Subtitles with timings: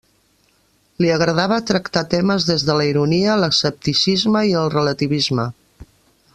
[1.03, 5.51] Li agradava tractar temes des de la ironia, l’escepticisme i el relativisme.